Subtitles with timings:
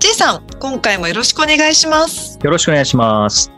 [0.00, 2.38] J さん、今回もよろしくお願いします。
[2.40, 3.50] よろしくお願いします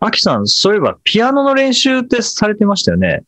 [0.00, 3.24] アキさん、そういえばピアノの練習ってされてましたよね？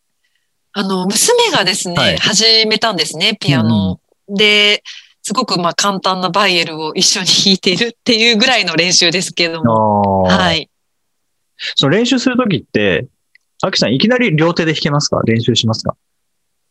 [0.72, 4.00] あの、娘がですね、はい始めたんですね、ピアノ。
[4.28, 4.82] で、
[5.22, 10.22] すごくまあ簡単なバイエルを一緒に弾いているっていうぐらいの練習ですけれども。
[10.22, 10.38] は。
[10.38, 10.70] はいい。
[11.74, 13.06] その練習するときって、
[13.62, 15.20] アキさん、いきなり両手で弾けますか？
[15.24, 15.96] 練習しますか？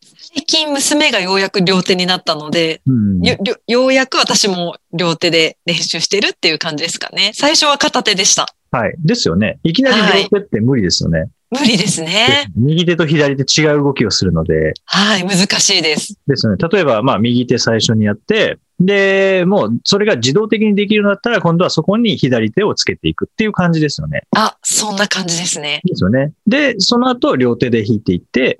[0.01, 3.21] 最近娘がようやく両手になったので、うん。
[3.21, 7.31] よよようやく私も両手で練習してるっていう感じですかね。
[7.33, 8.47] 最初は片手でした。
[8.71, 8.95] はい。
[8.99, 9.59] ですよね。
[9.63, 11.29] いきなり両手って無理ですよね。
[11.51, 12.51] 無理ですね。
[12.55, 16.17] 右手と左手違う動きをするので、はい、難しいです。
[16.27, 16.67] ですよね。
[16.71, 24.23] 例えば、まあ、右手最初にやって、で、もう、それが自動的にできるようになったら、今度はそこに左手をつけていくっていう感じですよね。
[24.35, 25.81] あ、そんな感じですね。
[25.85, 26.33] ですよね。
[26.45, 28.59] で、その後、両手で弾いていって、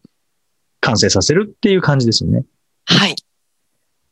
[0.80, 2.46] 完成させるっていう感じですよね。
[2.86, 3.16] はい。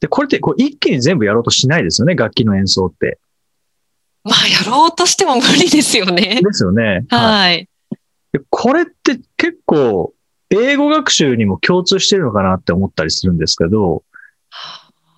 [0.01, 3.19] で、これって、こう、一気に全部やろうとしないですよね、楽器の演奏って。
[4.25, 6.41] まあ、やろうとしても無理ですよね。
[6.43, 7.05] ですよね。
[7.09, 7.69] はいはい。
[8.33, 10.13] でこれって結構、
[10.49, 14.03] 英語学習にも共通してるのかなって思ったりするんですけど、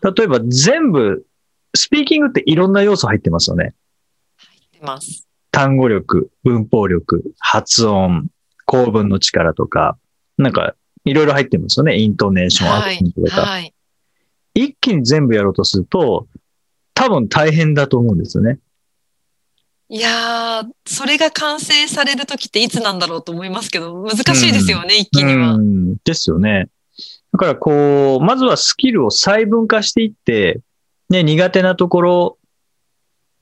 [0.04, 1.26] 例えば全部、
[1.74, 3.74] スピーキングっていろんな要素入ってますよね。
[4.74, 5.28] います。
[5.52, 8.28] 単語力、文法力、発音、
[8.66, 9.98] 構文の力とか、
[10.38, 11.98] なんか、いろいろ入ってますよね。
[11.98, 13.32] イントネーション、アクはいセントと。
[13.32, 13.42] か。
[13.42, 13.74] はい。
[14.54, 16.28] 一気に全部やろうとすると、
[16.94, 18.60] 多分大変だと思うんですよね。
[19.90, 25.60] いやー、それが完成されるときっていつなんだろうと思いますけど、難しいですよね、一気にはう。
[25.60, 26.70] んですよね。
[27.34, 30.62] だからこう、まずはスキルを細分化していって、
[31.10, 32.38] ね、苦手なところを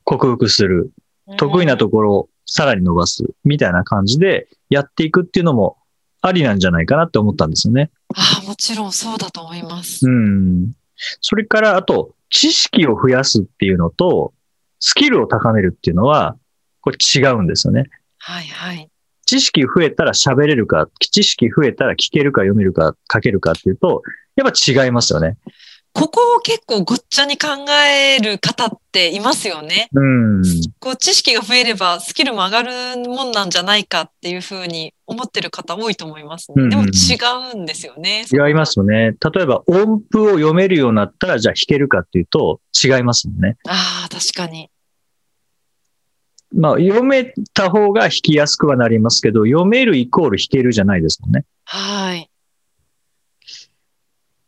[0.04, 0.92] 克服する。
[1.38, 3.24] 得意なところをさらに伸ばす。
[3.46, 5.78] みたいな感じでやっていくっていうのも
[6.22, 7.90] ありなんじゃないかなって思ったんですよね。
[8.16, 10.08] ああ、もちろんそうだと思います。
[10.08, 10.74] うん。
[11.22, 14.34] それから、あと、知識を増やすっていうのと、
[14.86, 16.36] スキルを高めるっていうのは、
[16.82, 17.86] これ違うんですよね。
[18.18, 18.90] はいはい。
[19.26, 24.02] 知識増えたら喋れるか、知識増えたら聞けるか読めるか書けるかっていうと、
[24.36, 25.38] やっぱ違いますよね。
[25.94, 27.48] ここを結構ごっちゃに考
[27.88, 29.88] える方っていますよね。
[29.94, 30.42] うん。
[30.80, 36.68] こう知識が増えればスキルも上がるもんなんじゃないかっていうふうに思ってる方多いと思いますね。
[36.68, 38.26] でも違うんですよね。
[38.30, 39.16] 違いますよね。
[39.34, 43.58] 例えば音符を読めるようになったら、じゃあ弾けるかっていうと違いますもんね。
[43.68, 44.70] ああ、確かに。
[46.56, 51.46] まあ、読めた方が弾きやすくはなりますけど、読めるイコール弾けるじゃないですもんね。
[51.66, 52.30] はい。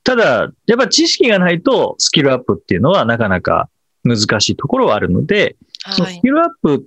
[0.03, 3.69] ただ、やっぱ知識がないとスキルアップっていうのはなかなか
[4.03, 6.27] 難しいところはあるので、そのはいスキ。
[6.27, 6.85] ルアップ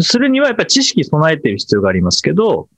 [0.00, 2.68] するにはやっぱり知識備えてる必要がありますけど、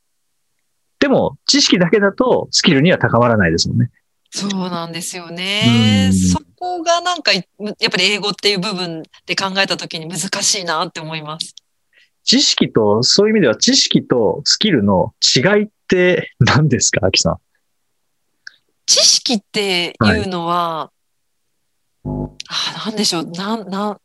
[0.98, 3.90] でも知識だけだとスキルには高まらないですもんね。
[4.30, 6.08] そうなんですよねう。
[6.10, 7.44] んそこがなんか、やっ
[7.90, 11.54] ぱり英語っていう部分で考えたときに難しいなって思います。
[12.24, 17.36] 知識と、そういう意味では知識とスキルの違いって何ですか、アキさん。
[18.86, 20.90] 知識っていうのは、
[22.04, 24.00] あなんでしょう、なん、なん、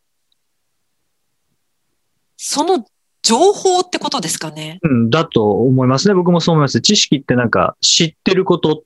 [2.37, 2.85] その
[3.21, 4.79] 情報ってことですかね。
[4.83, 6.13] うん、だと思いますね。
[6.13, 6.81] 僕もそう思います。
[6.81, 8.83] 知識ってなんか知ってること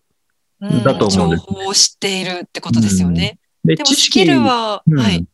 [0.61, 3.39] うんだと思うんです情報を知っているってことですよね。
[3.67, 5.25] で、知識スキルは、うんはい。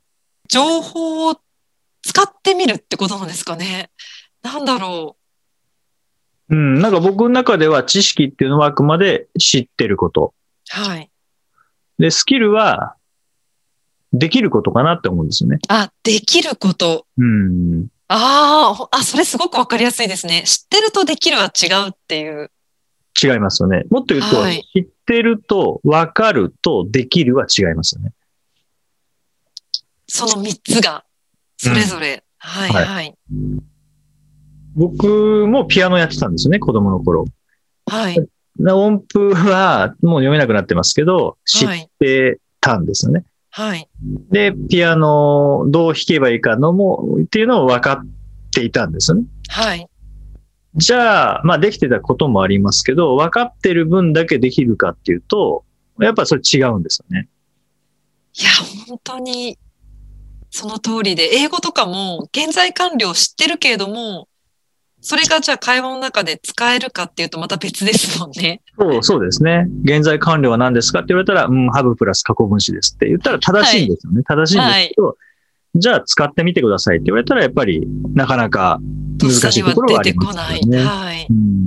[0.50, 1.40] 情報を
[2.02, 3.92] 使ってみるってことなんですかね。
[4.42, 5.18] なんだろ
[6.50, 10.34] うん、なんか僕の中では知識っていうのはあくまで知ってること。
[10.78, 10.82] う。
[10.82, 11.10] はい。
[12.00, 12.96] で、スキルは
[14.12, 15.60] できることかなって思うんですよね。
[15.70, 17.06] あ、できること。
[17.18, 17.88] うん。
[18.08, 20.44] ああ、ほあ、それすごくわかりやすいですね。
[20.46, 22.52] 知ってるとできるは違うっていう。
[23.24, 23.84] 違いますよね。
[23.90, 28.14] もっと言うと、はい知ってると分かるとできるは違いますよね。
[30.16, 31.04] その三つが、
[31.58, 32.24] それぞれ。
[32.38, 33.16] はい、はいはい。
[34.76, 37.26] 僕もピアノやってたんですよね、子供の頃。
[37.88, 38.24] はい。
[38.60, 41.90] な音符はもう読めなくなってますけど、知っはい。
[42.00, 43.26] てたんですよね。
[43.50, 43.90] はい。
[44.30, 48.08] で、ピアノどう弾けばいいかのも、っていうのを分かっ
[48.54, 49.24] ていたんですよね。
[49.50, 49.88] はい。
[50.76, 55.66] じゃあ、まあできてたこともありますけど、分かってる分だけできるかっていうと、
[56.00, 57.30] やっぱそれ違うんですよね。
[58.36, 58.50] いや、
[58.88, 59.58] 本当に、
[60.56, 64.28] その通りで、英語とかも現在完了知ってるけれども、
[65.02, 68.62] それがじゃあ会話の中で使えるかっていうとまた別ですもんね。
[68.78, 69.66] そう、そうですね。
[69.84, 74.22] 現在完了は何ですかって言われたら、うん、ハブプラス過去分詞ですって言ったら正しいんですよね。
[74.28, 75.18] 正しいんですけど、
[75.74, 78.80] じゃあ使ってみてくださいって言われたら、やっぱりなかなか
[79.20, 80.84] 難しいところはありますよね。
[80.84, 81.26] はい。
[81.32, 81.63] うん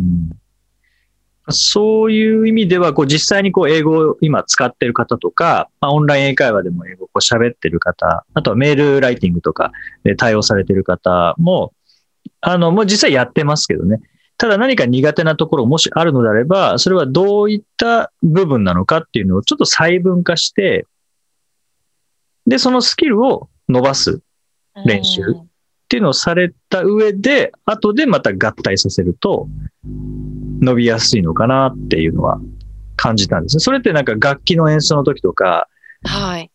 [1.51, 9.73] そういう意味では、こう実際にこう英語を今使ってる方とか、まあ、オンライン英会話でも英語をこう喋ってる方、あとはメールライティングとか
[10.03, 11.73] で対応されてる方も、
[12.41, 14.01] あの、もう実際やってますけどね。
[14.39, 20.87] ただ何か苦手なところもしあるのであれば、それはどういった部分なのかっていうのをちょっと細分化して、
[22.47, 24.21] で、そのスキルを伸ばす
[24.85, 25.49] 練習うん
[25.87, 29.49] っていうのをされた上で、後でまた合体させると、
[30.61, 32.41] 伸びやすいのかなっていうのは
[32.97, 33.61] 感じたんですね。
[33.61, 35.69] それってなんか楽器の演奏の時とか、
[36.05, 36.51] はい。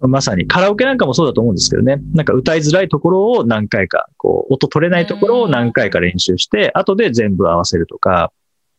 [0.00, 1.98] まさにカラオケなんかもそうだと思うんですけどね。
[2.12, 8.32] なんか歌いづらいところを何回か、こう、音取れないところを何回か練習して、後で全部合わせるとか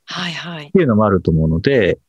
[0.05, 0.71] はいはいっ。
[0.71, 1.99] ていうのもあると思うので、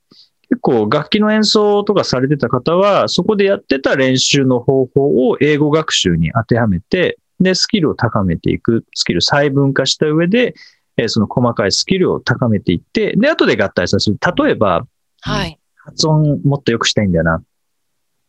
[0.48, 10.54] 結構楽器の演奏とかされてた方は、そこでやってた練習の方法を英語学習に当てはめて、で、スキルを高めていく、スキル細分化した上で、
[10.96, 14.18] えーその細かいスキルを高めていって、で、後で合体させる。
[14.36, 14.86] 例えば、
[15.20, 15.58] はい。
[15.76, 17.36] 発音もっと良くしたいんだよな。
[17.36, 17.42] っ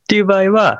[0.07, 0.79] ていう場合は、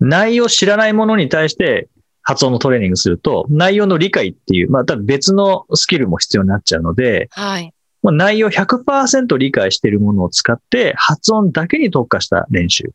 [0.00, 1.88] 内容知らないものに対して
[2.22, 7.72] 発音のトレーニングすると、内容の理解っていう、また別のスキルも必要になっちゃうので、はい。
[8.02, 12.92] もう内容100%理解しているものを使って、発音だけに特化した練習。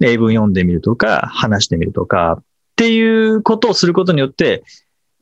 [0.00, 2.44] 英文読んでみるとか、話してみるとか、っ
[2.76, 4.64] ていうことをすることによって、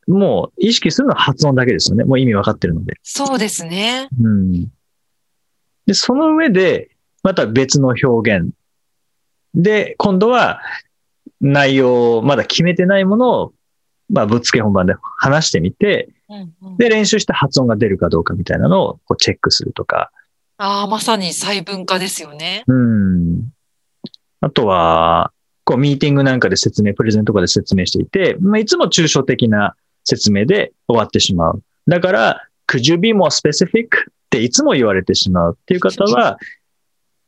[0.07, 2.05] もう意識するのは発音だけですよね。
[2.05, 2.95] もう意味わかってるので。
[3.03, 4.09] そうですね。
[4.21, 4.69] うん。
[5.87, 6.91] で、その上で、
[7.23, 8.51] また別の表現。
[9.55, 10.61] で、今度は
[11.41, 13.53] 内容をまだ決めてないものを、
[14.11, 20.11] まあ、ぶっつけ本番で話してみて、うんうん、で、練習して発音が出るかどうかみたいなのをこうチェックするとか。
[20.59, 22.65] ああ、まさに細分化ですよね。
[22.67, 23.51] うん。
[24.41, 25.33] あとは、
[25.65, 31.63] こう、ミーティングなんかで説明、プレゼンとかで説明していて、まあ、いつも抽象的な説明で終わってしまう。
[31.89, 33.87] だから、could you be more specific?
[33.87, 33.89] っ
[34.31, 36.39] ていつも言われてしまうっていう方は、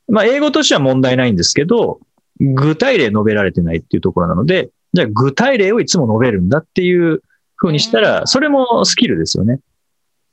[0.08, 2.00] まあ、英語としては問題ないんですけど、
[2.40, 7.22] 具体例述べられてないっていうところなので、じゃあ具体例をいつも述べるんだっていう
[7.56, 9.60] 風にしたうら、それもスキルですよね。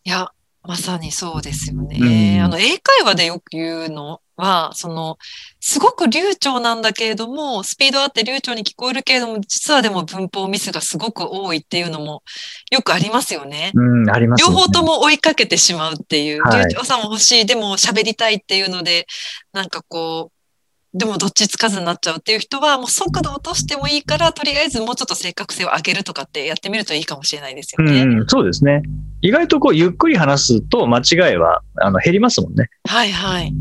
[0.03, 0.29] いや、
[0.63, 2.37] まさにそうですようね。
[2.37, 5.17] んあの、英会話でよく言うのは、その、
[5.59, 12.23] すごく流暢なんだけれども、スピードあって流暢に聞こえるけれども、実はでも文法ミスがすごく多いっていうのも
[12.71, 13.71] よくありますよね。
[13.75, 14.55] うん、ありますよね。
[14.55, 19.05] 両方とも追いかけてしまうっていう、はい流暢さも欲しい、でも喋りたいっていうので、
[19.53, 28.01] なんかこう、でもどっちつかずになっちゃうっていう人は、もう速度落としてもいいから、とりあえずもうちょっと正確性を上げるとかってやってみるといいかもしれないですよね。
[28.01, 28.81] うん、そうですね。
[29.21, 32.69] 意外とこう、ゆっくり話すと間違いは、あの、減りますもんね。
[32.89, 33.53] はいはい。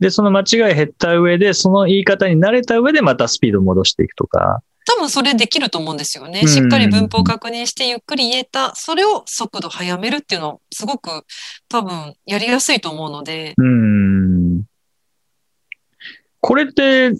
[0.00, 4.62] で、その間違い減った上で、その言い方に慣れた上でまたスピードを戻していくとか。
[4.88, 6.42] 多分それできると思うんですよね。
[6.42, 11.24] うんしっかり文法を確認してゆっくり言えた、それを速度速めるっていうの、すごく
[11.68, 14.64] 多分やりやすいと思うので、うん。
[16.40, 17.12] これって、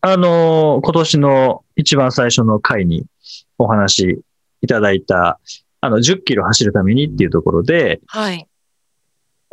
[0.00, 3.04] あの、今年の一番最初の回に
[3.58, 4.22] お話
[4.62, 5.40] いただいた、
[5.80, 8.46] あの、10キロ走るためにっていうところで、はい。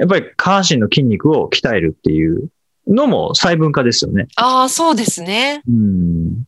[0.02, 2.50] やっぱり下半身の筋肉を鍛えるっていう
[2.88, 4.28] のも細分化ですよね。
[4.36, 5.62] ああ、そうですね。
[5.70, 6.44] うん。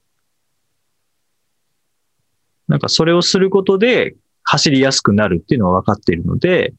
[2.68, 6.74] なんかそれをすることで走りやすくなるっていうのは分かっているので、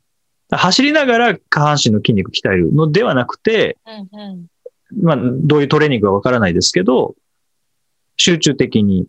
[0.51, 4.47] 走りながら下半身の筋肉鍛えるのではなくて、うんうん。
[5.01, 7.15] まあ、どういうトレーニングか分からないですけど、
[8.17, 9.07] 集中的に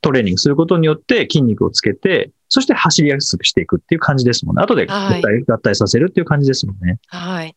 [0.00, 4.62] トレーニングすることによって筋肉をつけて、そして走りやすくしていくっていう感じですもんね。
[4.62, 6.98] 後で合はい体,、合体させるっていう感じですもんね。
[7.08, 7.56] はい。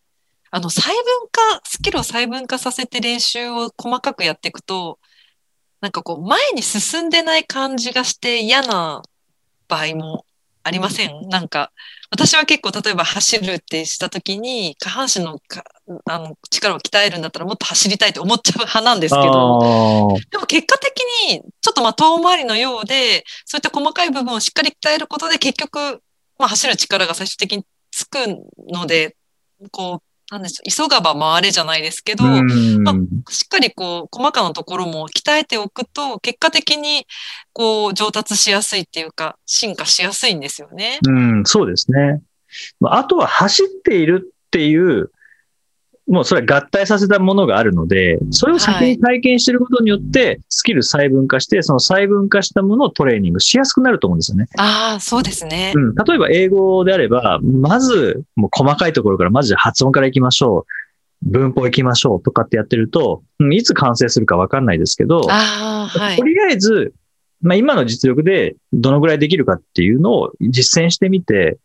[0.51, 4.99] あの、細分化、スキルを細分化させて練習を細かくやっていくと、
[5.81, 9.03] なんかこう、前に進んでない感じがして嫌な
[9.67, 10.25] 場合も
[10.63, 11.29] ありません。
[11.29, 11.71] なんか、
[12.11, 15.63] 私は結構、例えば走るってしたときに、下半身のか
[16.05, 20.99] あの力を鍛えるんだったらもっと走りたいって思っちゃう派なんですけど、でも結果的
[21.29, 26.01] に、ちょっとまあ遠回りのようで、そういった細かい部分をしっかり鍛えることで、結局、
[26.37, 28.17] まあ走る力が最終的につく
[28.71, 29.15] ので、
[29.71, 32.93] こう、なんでしょう、急がば回れじゃないですけど、うんま
[33.29, 37.07] しっかりこう、細かなところも鍛えておくと、結果的に、
[37.53, 40.99] こう、上達しやすいっていうか、進化しやすいんですよね。
[41.07, 42.21] うん、そうですね。
[42.79, 45.11] まああとは走っているっていう、
[46.09, 54.47] もうそれは合体させたものがあるので、それを先に体験していることによって、スキル細分化して、その細分化したものをトレーニングしやすくなると思うんですよね。
[54.57, 55.71] ああ、そうですね。
[55.75, 60.71] うん、例えば英語であれば、まず、もう細かいところから、まず発音から行きましょう。
[61.21, 66.23] 文法行きましょうとかってやってると、うんいつ完成するかわかんないですけど、ああ、はいと。
[66.23, 66.93] りあえず、
[67.41, 71.59] まあ、今の実力でどのぐらいできるかっていうのを実践してみて、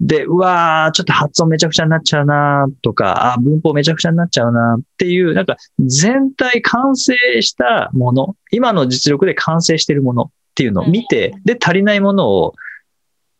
[0.00, 12.54] で、うわー、ちょっと発音めちゃくちゃになっちゃうなとか、あ、文法めちゃくちゃになっちゃうなっていう、なんか全体完成したもの、今の実力で完成しているものっていうのを見て、で、足りないものを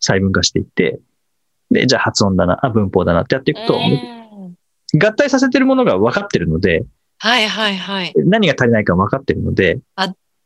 [0.01, 1.01] 細分化していって、
[1.71, 4.21] で、じゃあ発音だな、あ、文法だなってやっていくと、うん
[4.93, 6.85] 合体させてるものが分かってるので、
[7.19, 8.13] はいはいはい。
[8.17, 9.79] 何が足りないか分かってるので、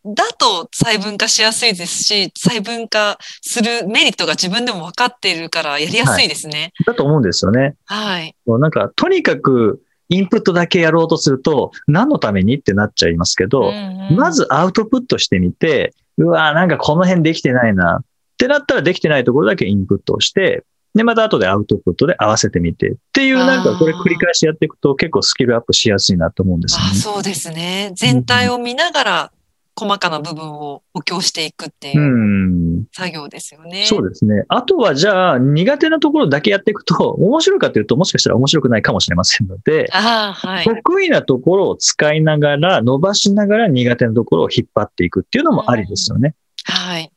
[0.05, 6.73] だと細分化しやすいですし、細分化するメリットが自分でも分かっているからやりやすいですね。
[6.87, 7.77] だと思うんですよね。
[7.87, 8.37] はい。
[8.45, 18.05] もうなんか、とにかくインプットだけやろうとすると、何のためにってなっちゃいますけど、うんうんまずアウトプットしてみて、うわーなんかこの辺できてないなっ
[18.37, 26.91] てなったらできてないところだけインプットをして、で、また後でアウトプットで合わせてみてっていう、なんかこれ繰り返しやっていくと結構スキルアップしやすいなと思うんですよね。
[26.93, 27.93] あそうですね。
[27.95, 29.33] 全体を見ながら
[29.77, 33.85] 細かな部分を補強していくっていううん作業ですよね。
[33.87, 34.45] そうですね。
[34.49, 40.65] あとはじゃあ苦手なところだけやっていくと面白いかというともしかしたら面白くないかもしれませんので、はい。
[40.65, 46.35] 得意なところを使いながら伸ばしながら苦手なところを引っ張っていくっていうのもありですよね。
[46.65, 47.11] はい。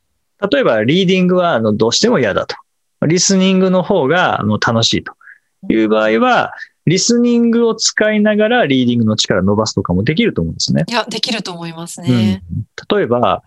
[0.52, 2.56] 例えば、リーディングはあのどうしても嫌だと。
[3.06, 5.12] リスニングの方があの楽しいと
[5.72, 6.52] いう場合は、
[6.88, 10.84] リスニングを使いながらリーディングの力を伸ばすとかもできると思うんですね。
[10.88, 12.42] いや、できると思いますうんね。
[12.90, 13.42] 例えば、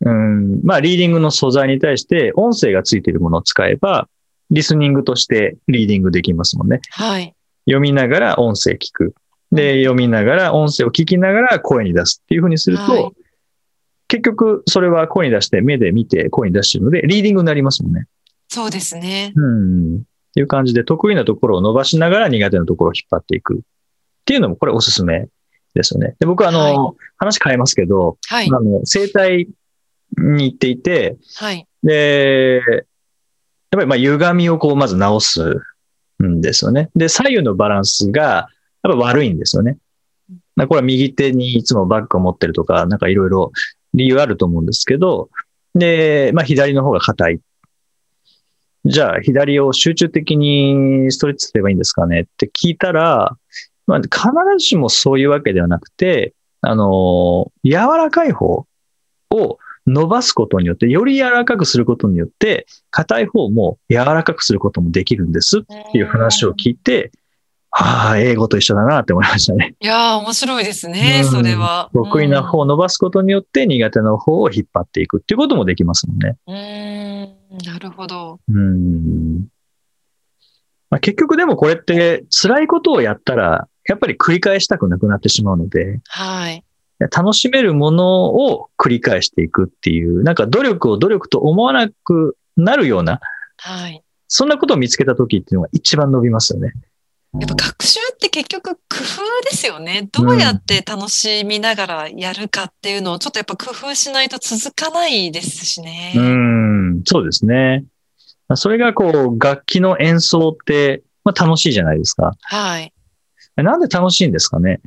[0.00, 4.08] うん、まあ、リーディングの素材に対して音声がついているものを使えば、
[4.50, 6.80] リスニングとしてリーディングできますもんね。
[6.90, 7.34] はい。
[7.66, 9.14] 読みながら音声聞く。
[9.52, 13.12] で、読みながら音声を聞きながら声に出すっていうふうにすると、はい
[14.06, 18.06] 結局それは声に出して目で見て声に出してるので、リーディングになりますもんね。
[18.48, 19.32] そうですね。
[19.34, 20.02] うん。
[20.34, 23.58] っていう感じで得意なところを伸ばしながら苦手なところを引っ張っていくっ
[24.24, 25.28] ていうのもこれおすすめ
[25.74, 26.16] ですよね。
[26.18, 28.50] で、僕はあの、は話変えますけど、はいあ。
[28.50, 29.48] の、生態
[30.18, 31.68] に行っていて、はい。
[31.84, 32.84] で、やっ
[33.70, 35.54] ぱりまあ歪みをこうまず直す
[36.20, 36.90] んですよね。
[36.96, 38.48] で、左右のバランスが
[38.82, 39.78] やっぱ悪いんですよね。
[40.56, 43.52] まあこれは右手にいつもバッグを持ってるとか、なんかいろいろ
[43.92, 45.30] 理由あると思うんですけど、
[45.76, 47.40] で、まあ左の方が硬い。
[48.84, 53.36] じゃあ左を集中的にストレッチすればいいんですかねって聞いたら、
[53.86, 54.10] まあ必
[54.58, 58.66] ずしもそういうわけではなくて、あの、柔らかい方
[59.30, 65.62] を伸ばすことによって、より柔らかくすることによって、硬い方も柔らかくすることもできるんですっ
[65.92, 67.12] ていう話を聞いて、
[67.76, 69.74] ああ、英語と一緒だなって思いましたね。
[69.80, 71.90] いやー、面白いですね、うんそれは。
[71.92, 76.36] 得意な方を伸ばすことによって苦手な方を引っ張っていくっていうこともできますもんね。
[76.46, 77.13] うん。
[77.64, 78.40] なるほど。
[78.48, 79.46] うん。
[80.90, 86.64] まあ、結局でもこれって辛いことをやったら、やっぱり繰り返したくなくなってしまうので、はい。
[87.14, 93.20] 楽しめるものを繰り返していくっていう、なんか努力を努力と思わなくなるような、
[93.58, 94.02] はい。
[94.28, 96.72] そんなことを見つけた時っていうのが一番伸びますよね。
[97.40, 100.08] やっぱ学習って結局工夫ですよね。
[100.12, 106.12] どうやって楽しみながらやるかっていうのをちょっとやっぱ工夫しないと続かないですしね。
[106.14, 107.84] うん、そうですね。
[108.54, 112.32] それがこう、楽器の演奏って、まあ楽しいじゃないですか。
[112.42, 112.92] はい。
[113.56, 114.80] なんで楽しいんですかね？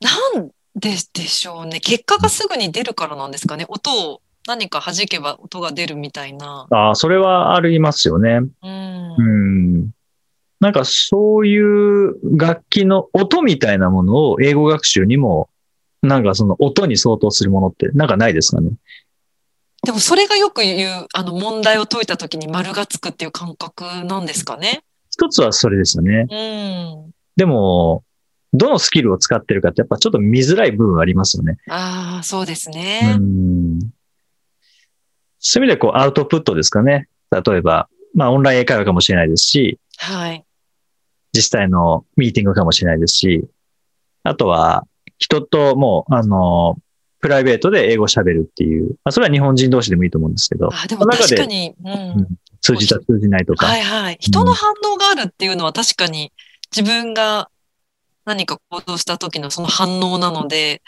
[0.00, 1.80] なんででしょうね。
[1.80, 3.64] 結果がすぐに出るからなんですかね。
[3.68, 6.66] 音を何か弾けば音が出るみたいな。
[6.70, 8.40] ああ、それはありますよね。
[8.62, 9.14] うん。
[9.16, 9.22] う
[9.82, 9.90] ん。
[10.60, 15.48] なんかそういう楽器の音みたいなものを英語学習にも、
[16.02, 18.70] なんかその音に相当するものってなんかないですかね？
[19.82, 24.82] でもそれがよく言う、あの問題を解いた時に丸がつくっていう感覚なんですかね？
[25.10, 26.26] 一つはそれですよね。
[26.30, 27.10] うん。
[27.36, 28.02] でも、
[28.52, 31.58] どのスキルを使ってるかってやっぱちょっと見づらい部分ありますよね。
[31.68, 33.14] ああ、そうですうね。
[33.14, 33.78] ん。
[35.48, 37.08] そういう意味でこうアウトプットですかね。
[37.30, 40.44] 例えば、まあオンライン英会話かもしれないですし、はい。
[41.32, 43.44] 実際のミーティングかもしれないですし、
[44.24, 44.86] あとは
[45.18, 46.76] 人ともう、あの、
[47.20, 52.26] プライベートで英語を喋るっていう、まあそれは日本人同士でもいいと思うんですけど、あーでも確かに、うん。
[52.60, 53.66] 通じた通じないとか。
[53.66, 54.16] はいはい。
[54.18, 56.32] 人の反応があるっていうのは確かに
[56.76, 57.48] 自分が
[58.24, 60.82] 何か行動した時のその反応なので、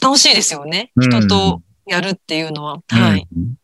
[0.00, 0.92] 楽しいですよね。
[0.96, 2.82] うん人とやるっていうのは。
[2.88, 3.26] はい。
[3.36, 3.54] うん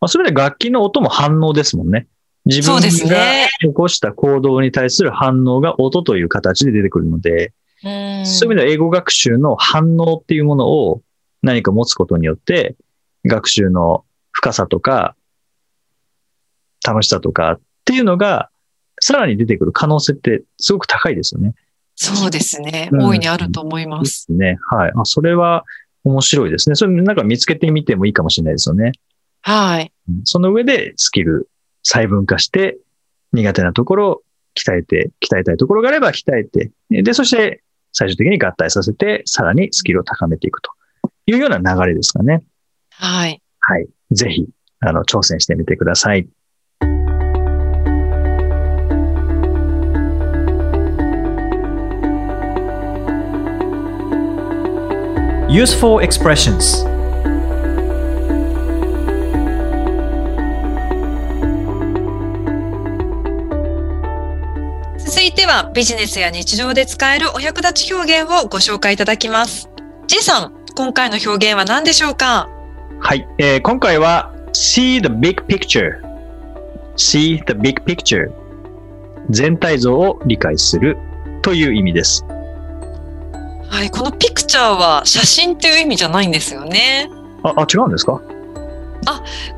[0.00, 2.06] まあ、それで楽器の音も反応ですもんね。
[2.44, 3.48] 自分そうですがね。
[3.60, 7.52] 起こした行動に対する反応が音という形で出てくるので、
[7.84, 11.02] うんそういう意味では英語学習の反応っていうものを
[11.42, 12.76] 何か持つことによって、
[13.24, 15.16] 学習の深さとか、
[16.86, 18.50] 楽しさとかっていうのが、
[19.00, 21.54] さらに出てくる可能性ってすごく高いですよね。
[21.96, 22.88] そうですね。
[22.92, 24.00] うん大いにあると思いま。
[24.00, 24.58] ですすね。
[24.70, 24.92] はい。
[24.96, 25.64] あ、それは
[26.04, 26.74] 面白いですね。
[26.74, 28.92] それなんか見つけてみてもいいかもしれないですよね。
[29.42, 29.92] はい。
[30.08, 31.48] うんその上でスキル
[31.82, 32.78] 細分化して、
[33.32, 34.22] 苦手なところを
[34.54, 40.70] 鍛えて、鍛えたいところがあれば鍛えて、で、そして最終的に合体させて、さらにスキルを高めていくと
[41.26, 42.42] いうような流れですかね。
[42.90, 43.42] はい。
[43.60, 43.88] はい。
[44.10, 44.46] ぜひ、
[44.80, 46.28] あの、挑戦してみてください。
[55.52, 56.88] Useful expressions
[64.96, 69.68] 続いてはビジネスや日常で使えるお役立ち表現をご紹介いただきます。
[70.06, 72.48] J さん、今回の表現は何でしょうか？
[73.00, 73.28] はい。
[73.36, 76.00] えー今回は see the big picture。
[76.96, 78.32] see the big picture。
[79.28, 80.96] 全体像を理解する
[81.42, 82.24] という意味です。
[83.72, 87.08] はい、このピクチャーは写真っていう意味じゃないんですよね。
[87.42, 88.20] あ、あ違うんですか？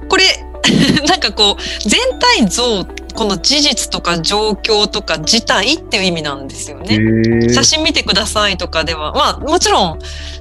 [0.08, 0.22] これ、
[1.08, 7.46] なんかこう、全体像、この事実とか状況とか事態っていう意味なんですよへね。
[7.48, 7.52] ー。
[7.52, 9.98] 写真見てくださいとかでは、まあもちろん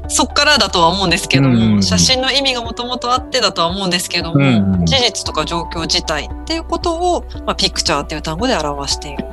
[0.08, 9.24] そっからだとは思うんですけどうんうん写真の意味がもともとあってだとは思うんですけども、うんうん事実とか状況自体っていうことを、まあ、ピクチャーっていう単語で表している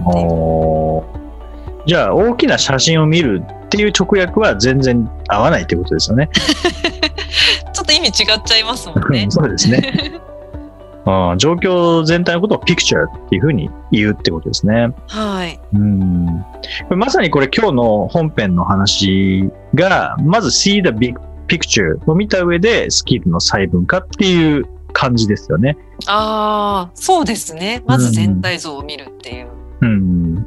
[1.87, 6.29] じゃあ、大きな写真を見るっていう直訳は全然合わないってことですよね。
[7.73, 9.27] ちょっと意味違っちゃいますもんね。
[9.31, 10.21] そうですね。
[11.07, 14.93] あー状況全体のことを picture っていうふうに言うってことですね。
[15.07, 15.59] はい。
[15.73, 16.45] うん
[16.91, 21.15] まさにこれ今日の本編の話が、まず see the big
[21.47, 25.77] picture を見た上でスキルの細分化っていう感じですよね。
[26.07, 27.83] ああ、そうですね。
[27.87, 29.49] まず全体像を見るっていう。
[29.49, 29.60] うん、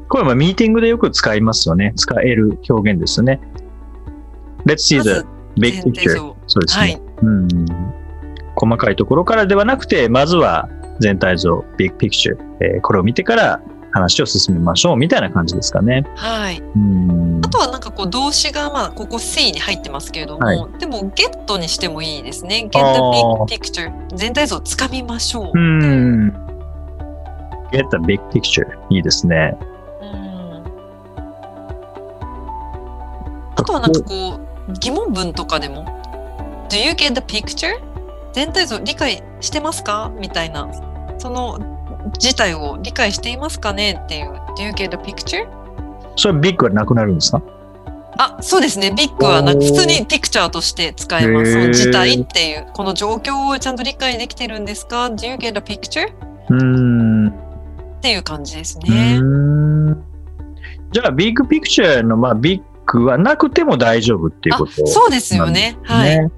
[0.07, 1.93] これはまあミーティングでよく使いますよね。
[1.95, 3.39] 使える表現ですね。
[4.65, 6.15] Let's see ま the ず big 全体 picture.
[6.15, 6.35] 像。
[6.47, 6.81] そうですね。
[6.81, 7.01] はい。
[7.23, 7.47] うん
[8.55, 10.69] 細かいところからではなくて、まずは
[10.99, 13.59] 全体像、ビッグピクチャー、えーこれを見てから
[13.91, 16.03] 話を進めましょうみたいな感じですかね。
[16.15, 16.59] はい。
[16.59, 22.69] うんあとはなんかこう動詞がまあここ C に入ってますけれども、はいでも get にしてもいいですね。
[22.71, 25.57] get あ the ー big picture 全体像をつかみましょう。
[25.57, 26.42] うん。
[27.73, 28.65] Get the big picture.
[28.89, 29.57] いいですね。
[30.01, 30.63] うん
[33.55, 35.85] あとはなんかこう疑問文とかでも
[36.69, 37.73] Do you get the picture?
[38.33, 40.11] 全体像理解してますか？
[40.19, 40.69] みたいな
[41.17, 41.59] その
[42.17, 43.99] 事態を理解していますかね？
[44.05, 45.47] っていう Do you get the picture?
[46.15, 47.41] それビッグはなくなるんですか？
[48.17, 48.91] あ、そうですね。
[48.95, 51.53] ビッグはな普通にピクチャーとして使えます。
[51.53, 56.13] その事態っていう、この状況をちゃんと理解できてるんですか ?Do you get a picture?
[56.49, 57.02] うん。
[58.03, 59.17] っていう感じですうね。
[59.17, 59.93] ん
[60.91, 65.77] じゃあ、ビッグピクチャーの、まあ、ビッグはなくても大丈夫っていうあこと、そうですよね。
[65.83, 66.19] はい。
[66.19, 66.29] ね。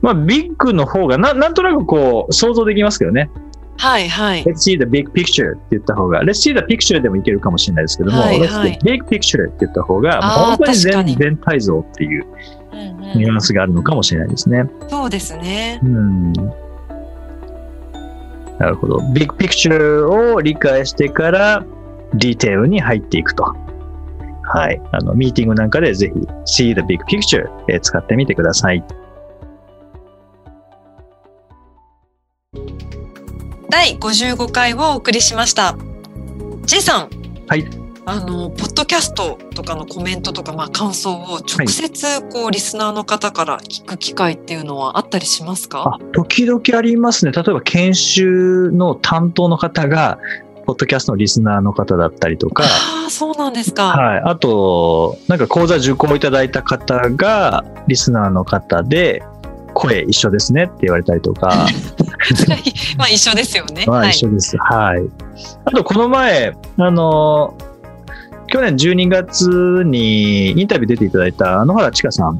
[0.00, 3.28] まあ、ビッグの方がな、なんとなくこう、想像できますけどね。
[3.76, 4.44] はい、はい。
[4.44, 9.44] Let's see the big picture って言った方が、Let's see the picture でもいけるかもしれないですけども、はい Let's はい see the big picture
[9.44, 12.24] って言った方が、本当に全全体像っていう
[12.72, 14.60] うんニュアンうスがあるのかもしれないですね。
[14.60, 15.80] ん、そうですね。
[15.84, 16.32] うん。
[18.58, 18.98] なるほど。
[19.12, 21.64] ビッグピクチャーを理解してから、
[22.14, 23.44] ディテールに入っていくと。
[23.44, 24.80] はい。
[24.92, 28.82] あの、ミーティングなんかでぜひ、see the big picture、えー使ってみてください。
[33.68, 35.76] 第55回をお送りしました。
[36.64, 37.10] J さん。
[37.48, 37.85] はい。
[38.08, 45.98] あの、ポッドキャストとかのコメントとか、まあ、感想を直接、こう、リスナーの方から聞く機会っていうのはあったりしますか？
[45.98, 47.32] あ、時々ありますね。
[47.32, 50.18] 例えば研修の担当の方が、
[50.66, 53.88] ポッドキャストのリスナーの方だったりとか、ああ、そうなんですか。
[53.88, 54.20] はい。
[54.24, 59.20] あと、なんか講座受講いただいた方が、リスナーの方で、
[59.74, 61.48] 声一緒ですねって言われたりとか、
[62.96, 63.84] まあ一緒ですよね。
[63.86, 64.10] まあはい。
[64.10, 64.56] 一緒です。
[64.58, 65.02] はい。
[65.66, 67.54] あと、この前、あの、
[68.56, 72.38] 去年12月にインタビュー出ていただいた野原千佳さん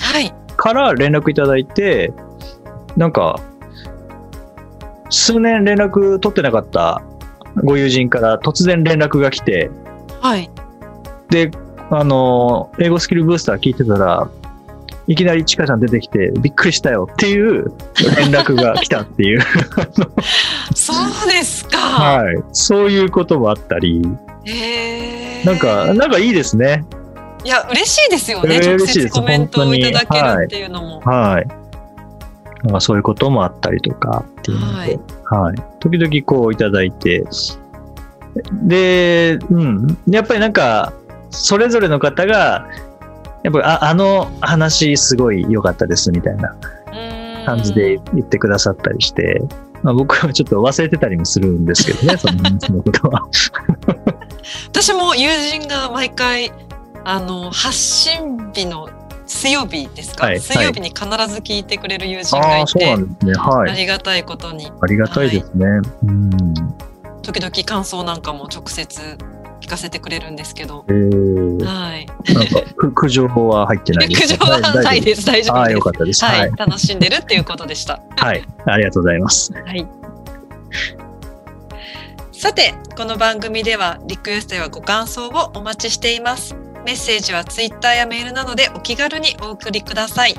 [0.00, 0.32] はい。
[0.56, 2.10] から連絡いただいて、
[2.96, 3.38] なんか、
[5.10, 7.02] 数年連絡取ってなかった
[7.56, 9.70] ご友人から突然連絡が来て、
[10.22, 10.50] はい。
[11.28, 11.50] で、
[11.90, 14.30] あの、英語スキルブースター聞いてたら、
[15.06, 17.70] いきなりチカちゃん出てきてびっくりしたよっていう
[18.16, 19.40] 連絡が来たっていう、
[20.74, 21.76] そうですか。
[21.76, 22.42] はい。
[22.52, 24.00] そういうこともあったり、
[24.44, 25.17] へえ。
[25.44, 26.84] なんか、なんかいいですね。
[27.44, 28.56] いや、嬉しいですよね。
[28.56, 31.00] えー直接コメントをいただけるっていうのも。
[31.00, 31.46] はい。
[32.64, 35.56] なんかそういうこともあったりとかっていうので、はい。
[35.78, 37.24] 時々こういただいて、
[38.52, 39.98] で、うん。
[40.08, 40.92] やっぱりなんか、
[41.30, 42.66] それぞれの方が、
[43.44, 46.56] やっぱりああの話すごい良かったですみたいな
[47.46, 49.40] 感じで言ってくださったりして、
[49.82, 53.22] まあ、僕はちょっと忘れてたりもするんですけどね、その話のことは。
[54.68, 56.52] 私も友人が毎回
[57.04, 58.88] あの発信日の
[59.26, 63.32] 水曜日ですか、はい水曜日に必ず聞いてくれる友人がああ、そういて、なんですね。
[63.34, 63.70] はい。
[63.70, 65.66] ありがたいことにありがたいですね。
[66.04, 66.54] うん。
[67.22, 69.18] 時々感想なんかも直接
[69.60, 72.06] 聞かせてくれるんですけど、えー、はい。
[72.32, 75.26] なんか、く 苦情は入ってないです苦情はないです。
[75.26, 75.74] 大丈ああ、夫です。
[75.74, 76.24] よかったです。
[76.24, 76.52] は、はいい。
[76.56, 78.00] 楽しんでるっていうことでした。
[78.16, 78.42] はい。
[78.64, 79.52] ありがとうございます。
[79.52, 79.86] はい。
[82.38, 86.54] さて、この番組ではリクエストやご感想をお待ちしています。
[86.86, 90.36] メッセージはツイッターやメールなどでお気軽にお送りください。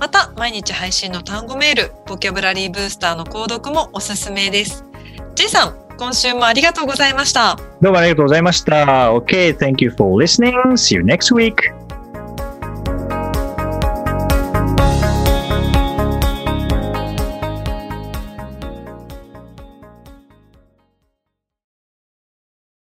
[0.00, 4.86] また、毎日配信の単語メール、ボキャブラリーブースターの購読もおすすめです。
[5.34, 7.58] J さん、今週もありがとうございました。
[7.82, 9.12] どうもありがとうございました。
[9.12, 10.54] OK thank you for listening.
[10.78, 11.56] See you next week.